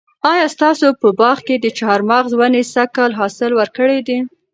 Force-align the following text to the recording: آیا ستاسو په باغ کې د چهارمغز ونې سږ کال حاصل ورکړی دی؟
آیا 0.31 0.45
ستاسو 0.55 0.87
په 1.01 1.07
باغ 1.19 1.37
کې 1.47 1.55
د 1.59 1.65
چهارمغز 1.77 2.31
ونې 2.35 2.63
سږ 2.73 2.89
کال 2.97 3.11
حاصل 3.19 3.51
ورکړی 3.55 3.99
دی؟ 4.07 4.19